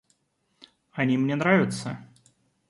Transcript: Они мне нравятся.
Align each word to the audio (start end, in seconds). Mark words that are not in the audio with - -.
Они 0.93 1.15
мне 1.19 1.35
нравятся. 1.35 1.99